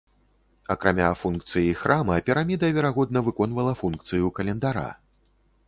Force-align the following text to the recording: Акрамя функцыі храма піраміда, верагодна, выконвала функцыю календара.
Акрамя 0.75 1.09
функцыі 1.23 1.75
храма 1.83 2.15
піраміда, 2.29 2.71
верагодна, 2.79 3.25
выконвала 3.29 3.77
функцыю 3.85 4.35
календара. 4.41 4.89